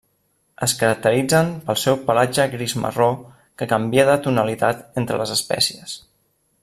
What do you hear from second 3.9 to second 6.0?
de tonalitat entre les espècies.